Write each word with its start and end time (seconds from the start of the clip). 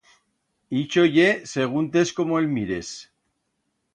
Ixo 0.79 1.03
ye 1.17 1.27
seguntes 1.51 2.13
como 2.21 2.39
el 2.41 2.49
mires. 2.57 2.91